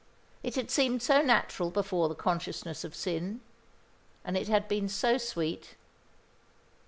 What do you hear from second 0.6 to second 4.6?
seemed so natural before the consciousness of sin; and it